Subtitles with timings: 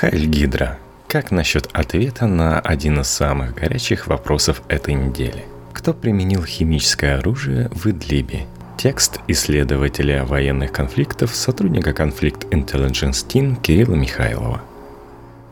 [0.00, 0.78] Хайль Гидра.
[1.08, 5.44] Как насчет ответа на один из самых горячих вопросов этой недели?
[5.72, 8.46] Кто применил химическое оружие в Идлибе?
[8.76, 14.60] Текст исследователя военных конфликтов, сотрудника конфликт Intelligence Team Кирилла Михайлова.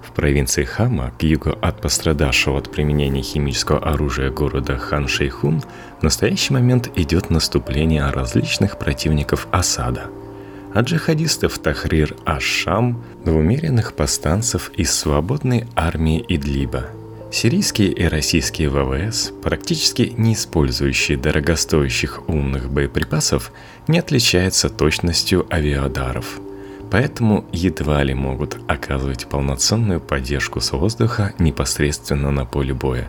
[0.00, 5.60] В провинции Хама, к югу от пострадавшего от применения химического оружия города Хан Шейхун,
[5.98, 10.04] в настоящий момент идет наступление различных противников осада–
[10.76, 16.84] от джихадистов Тахрир Аш-Шам до умеренных повстанцев из свободной армии Идлиба.
[17.32, 23.52] Сирийские и российские ВВС, практически не использующие дорогостоящих умных боеприпасов,
[23.88, 26.40] не отличаются точностью авиадаров.
[26.90, 33.08] Поэтому едва ли могут оказывать полноценную поддержку с воздуха непосредственно на поле боя.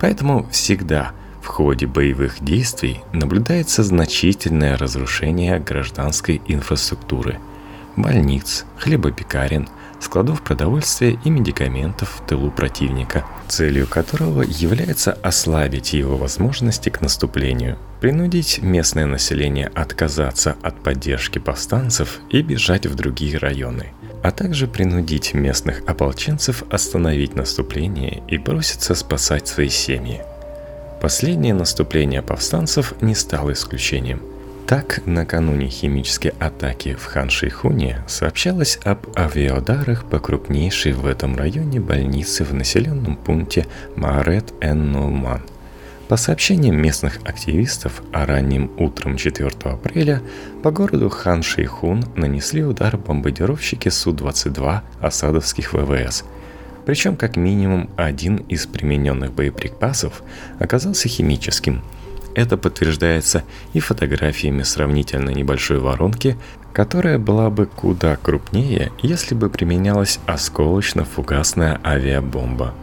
[0.00, 1.12] Поэтому всегда–
[1.42, 7.38] в ходе боевых действий наблюдается значительное разрушение гражданской инфраструктуры–
[7.96, 9.68] больниц, хлебопекарен,
[10.00, 17.78] складов продовольствия и медикаментов в тылу противника, целью которого является ослабить его возможности к наступлению,
[18.00, 25.34] принудить местное население отказаться от поддержки повстанцев и бежать в другие районы– а также принудить
[25.34, 30.20] местных ополченцев остановить наступление и броситься спасать свои семьи.
[31.00, 34.20] Последнее наступление повстанцев не стало исключением.
[34.66, 42.44] Так, накануне химической атаки в Хан-Шейхуне сообщалось об авиаударах по крупнейшей в этом районе больнице
[42.44, 45.40] в населенном пункте Маарет-эн-Нуман.
[46.08, 50.20] По сообщениям местных активистов, а ранним утром 4 апреля
[50.62, 56.24] по городу Хан-Шейхун нанесли удар бомбардировщики Су-22 осадовских ВВС–
[56.86, 60.22] причем как минимум один из примененных боеприпасов
[60.58, 61.82] оказался химическим.
[62.34, 63.42] Это подтверждается
[63.72, 66.36] и фотографиями сравнительно небольшой воронки,
[66.72, 72.74] которая была бы куда крупнее, если бы применялась осколочно-фугасная авиабомба.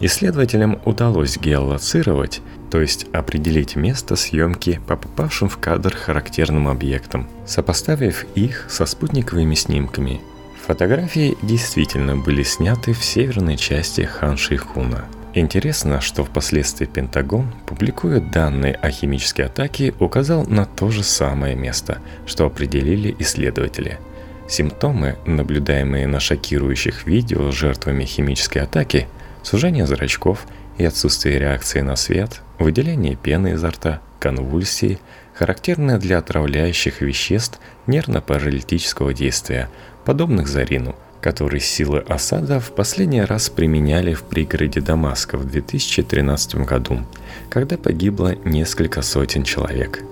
[0.00, 8.26] Исследователям удалось геолоцировать, то есть определить место съемки по попавшим в кадр характерным объектам, сопоставив
[8.34, 10.20] их со спутниковыми снимками–
[10.66, 15.04] Фотографии действительно были сняты в северной части Хан-Шейхуна.
[15.32, 21.98] Интересно, что впоследствии Пентагон, публикуя данные о химической атаке, указал на то же самое место,
[22.26, 24.00] что определили исследователи.
[24.48, 29.06] Симптомы, наблюдаемые на шокирующих видео жертвами химической атаки,
[29.44, 30.48] сужение зрачков
[30.78, 34.98] и отсутствие реакции на свет, выделение пены изо рта, конвульсии,
[35.34, 39.68] характерные для отравляющих веществ нервно-паралитического действия,
[40.06, 47.00] подобных Зарину, который силы осада в последний раз применяли в пригороде Дамаска в 2013 году,
[47.50, 50.04] когда погибло несколько сотен человек.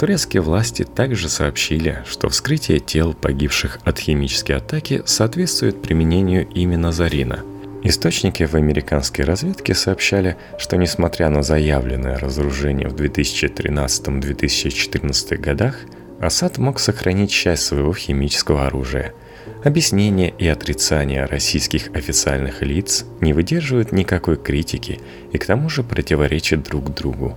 [0.00, 7.44] Турецкие власти также сообщили, что вскрытие тел погибших от химической атаки соответствует применению именно Зарина.
[7.84, 15.76] Источники в американской разведке сообщали, что несмотря на заявленное разоружение в 2013-2014 годах,
[16.20, 19.14] Асад мог сохранить часть своего химического оружия–
[19.64, 25.00] Объяснения и отрицания российских официальных лиц не выдерживают никакой критики
[25.32, 27.36] и к тому же противоречат друг другу.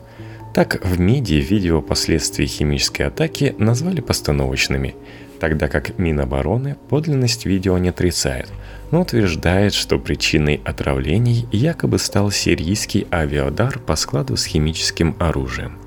[0.53, 4.95] Так в МИДе видео последствий химической атаки назвали постановочными,
[5.39, 8.49] тогда как Минобороны подлинность видео не отрицает,
[8.91, 15.77] но утверждает, что причиной отравлений якобы стал сирийский авиаудар по складу с химическим оружием.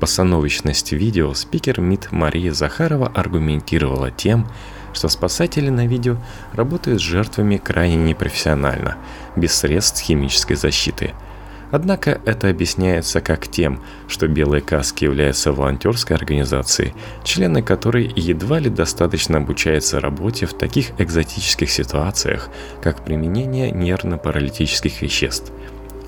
[0.00, 4.46] Постановочность видео спикер МИД Мария Захарова аргументировала тем,
[4.96, 6.16] что спасатели на видео
[6.54, 8.96] работают с жертвами крайне непрофессионально,
[9.36, 11.12] без средств химической защиты.
[11.70, 18.70] Однако это объясняется как тем, что Белые Каски является волонтерской организацией, члены которой едва ли
[18.70, 22.48] достаточно обучаются работе в таких экзотических ситуациях,
[22.80, 25.52] как применение нервно-паралитических веществ.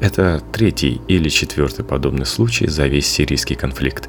[0.01, 4.09] Это третий или четвертый подобный случай за весь сирийский конфликт.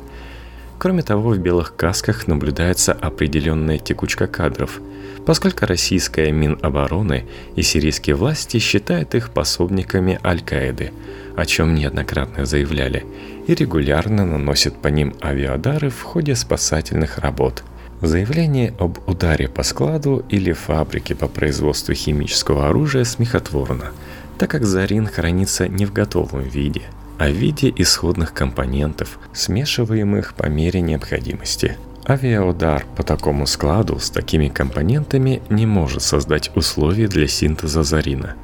[0.80, 4.80] Кроме того, в белых касках наблюдается определенная текучка кадров,
[5.26, 7.26] поскольку российская Минобороны
[7.58, 10.94] и сирийские власти считают их пособниками Аль-Каиды,
[11.36, 13.06] о чем неоднократно заявляли,
[13.46, 17.62] и регулярно наносят по ним авиадары в ходе спасательных работ.
[18.02, 23.92] Заявление об ударе по складу или фабрике по производству химического оружия смехотворно,
[24.38, 26.84] так как Зарин хранится не в готовом виде–
[27.28, 31.78] в виде исходных компонентов, смешиваемых по мере необходимости.
[32.08, 38.36] Авиаудар по такому складу с такими компонентами не может создать условия для синтеза зарина.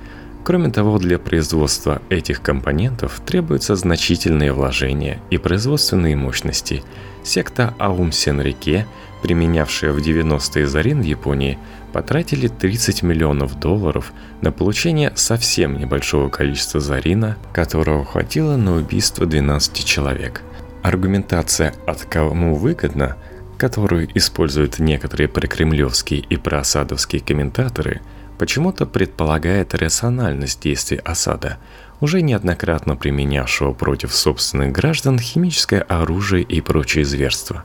[0.44, 6.84] Кроме того, для производства этих компонентов требуются значительные вложения и производственные мощности.
[7.24, 8.86] Секта Аум-Сен-Реке
[9.26, 11.58] применявшие в 90-е зарин в Японии,
[11.92, 19.84] потратили 30 миллионов долларов на получение совсем небольшого количества зарина, которого хватило на убийство 12
[19.84, 20.44] человек.
[20.84, 23.18] Аргументация «от кому выгодно»,
[23.58, 28.02] которую используют некоторые прокремлевские и проосадовские комментаторы,
[28.38, 31.58] почему-то предполагает рациональность действий осада–
[32.02, 37.64] уже неоднократно применявшего против собственных граждан химическое оружие и прочие зверства.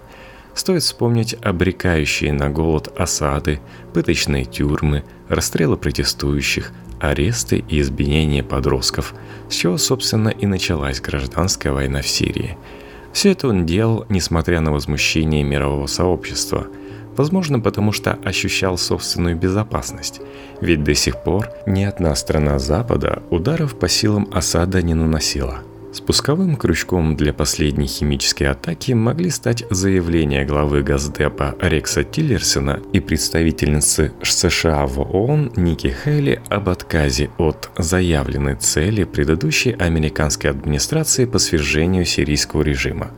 [0.55, 3.61] Стоит вспомнить обрекающие на голод осады,
[3.95, 9.15] пыточные тюрьмы, расстрелы протестующих, аресты и избиения подростков,
[9.49, 12.59] с чего, собственно, и началась гражданская война в Сирии.
[13.13, 16.67] Все это он делал, несмотря на возмущение мирового сообщества–
[17.17, 20.23] Возможно, потому что ощущал собственную безопасность.
[20.63, 25.59] Ведь до сих пор ни одна страна Запада ударов по силам осада не наносила.
[25.93, 34.13] Спусковым крючком для последней химической атаки могли стать заявления главы Газдепа Рекса Тиллерсона и представительницы
[34.23, 42.05] США в ООН Ники Хейли об отказе от заявленной цели предыдущей американской администрации по свержению
[42.05, 43.11] сирийского режима.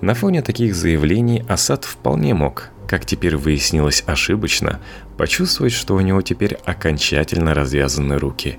[0.00, 4.80] На фоне таких заявлений Асад вполне мог как теперь выяснилось ошибочно,
[5.16, 8.58] почувствовать, что у него теперь окончательно развязаны руки.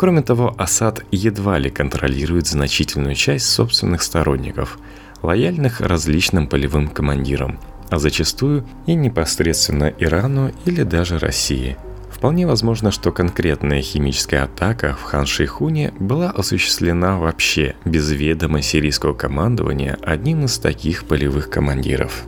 [0.00, 4.78] Кроме того, Асад едва ли контролирует значительную часть собственных сторонников,
[5.20, 7.58] лояльных различным полевым командирам,
[7.90, 11.76] а зачастую и непосредственно Ирану или даже России–
[12.10, 19.98] Вполне возможно, что конкретная химическая атака в Хан-Шейхуне была осуществлена вообще без ведома сирийского командования
[20.02, 22.24] одним из таких полевых командиров.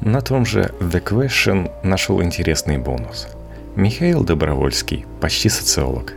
[0.00, 3.28] На том же The Question нашел интересный бонус.
[3.76, 6.14] Михаил Добровольский, почти социолог.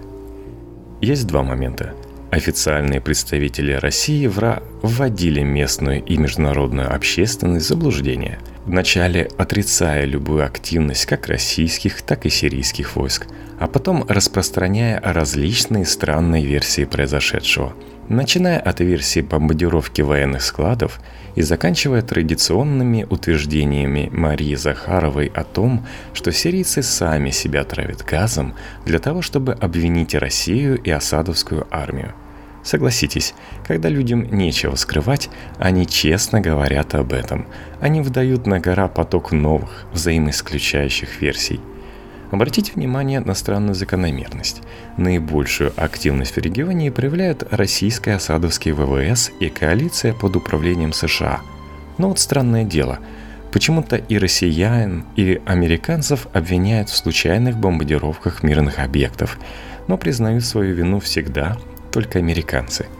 [1.05, 1.93] Есть два момента.
[2.31, 11.05] Официальные представители России ВРА вводили местную и международную общественность в заблуждение, вначале отрицая любую активность
[11.05, 13.27] как российских, так и сирийских войск,
[13.59, 17.73] а потом распространяя различные странные версии произошедшего–
[18.09, 20.99] начиная от версии бомбардировки военных складов
[21.35, 28.53] и заканчивая традиционными утверждениями Марии Захаровой о том, что сирийцы сами себя травят газом
[28.85, 32.13] для того, чтобы обвинить Россию и осадовскую армию.
[32.63, 33.35] Согласитесь,
[33.67, 35.29] когда людям нечего скрывать,
[35.59, 37.45] они честно говорят об этом.
[37.79, 41.59] Они выдают на гора поток новых, взаимоисключающих версий–
[42.31, 44.61] Обратите внимание на странную закономерность.
[44.97, 51.41] Наибольшую активность в регионе проявляют российские осадовские ВВС и коалиция под управлением США.
[51.97, 52.99] Но вот странное дело.
[53.51, 59.37] Почему-то и россиян, и американцев обвиняют в случайных бомбардировках мирных объектов,
[59.87, 61.57] но признают свою вину всегда
[61.91, 62.87] только американцы–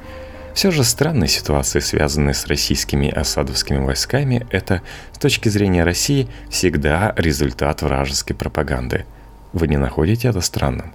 [0.55, 4.81] все же странные ситуации, связанные с российскими осадовскими войсками, это,
[5.11, 9.05] с точки зрения России, всегда результат вражеской пропаганды.
[9.55, 10.93] Вы не находите это странным?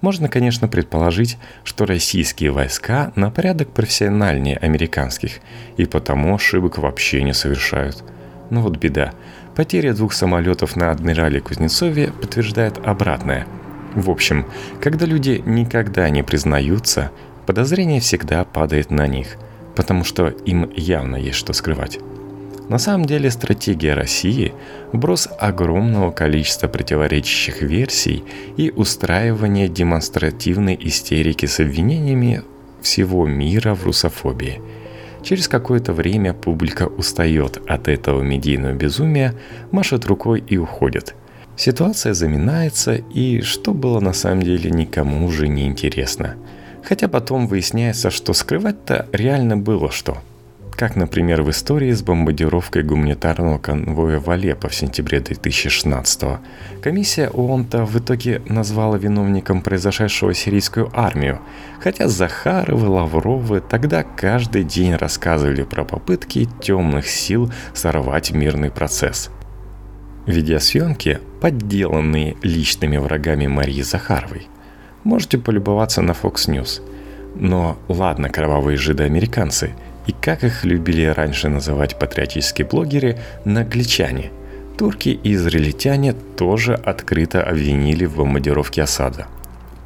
[0.00, 5.38] Можно, конечно, предположить, что российские войска на порядок профессиональнее американских,
[5.76, 8.02] и потому ошибок вообще не совершают.
[8.50, 9.12] Но вот беда.
[9.54, 13.46] Потеря двух самолетов на адмирале Кузнецове подтверждает обратное.
[13.94, 14.44] В общем,
[14.82, 17.12] когда люди никогда не признаются,
[17.46, 19.36] подозрение всегда падает на них,
[19.76, 22.00] потому что им явно есть что скрывать.
[22.70, 24.54] На самом деле стратегия России–
[24.92, 28.22] вброс огромного количества противоречащих версий
[28.56, 32.44] и устраивание демонстративной истерики с обвинениями
[32.80, 34.62] всего мира в русофобии.
[35.24, 39.34] Через какое-то время публика устает от этого медийного безумия,
[39.72, 41.16] машет рукой и уходит.
[41.56, 46.36] Ситуация заминается, и что было на самом деле никому уже не интересно–
[46.82, 50.18] Хотя потом выясняется, что скрывать-то реально было что.
[50.80, 56.38] Как, например, в истории с бомбардировкой гуманитарного конвоя в Алеппо в сентябре 2016 -го.
[56.82, 61.40] Комиссия ООН-то в итоге назвала виновником произошедшего сирийскую армию,
[61.80, 69.30] хотя Захаровы, Лавровы тогда каждый день рассказывали про попытки темных сил сорвать мирный процесс.
[70.24, 74.48] Видеосъемки, подделанные личными врагами Марии Захаровой–
[75.04, 76.82] Можете полюбоваться на Fox News.
[77.34, 79.74] Но ладно, кровавые жидоамериканцы.
[80.06, 84.30] И как их любили раньше называть патриотические блогеры, нагличане.
[84.78, 89.26] Турки и израильтяне тоже открыто обвинили в бомбардировке осада.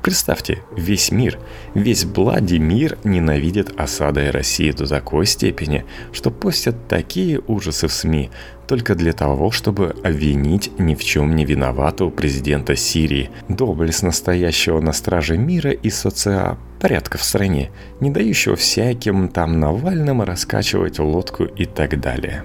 [0.04, 1.38] Представьте, весь мир,
[1.72, 7.92] весь Блади мир ненавидит осада и Россию до такой степени, что постят такие ужасы в
[7.94, 8.30] СМИ,
[8.68, 14.92] только для того, чтобы обвинить ни в чем не виноватого президента Сирии, доблесть настоящего на
[14.92, 17.70] страже мира и социа порядка в стране,
[18.00, 22.44] не дающего всяким там Навальным раскачивать лодку и так далее.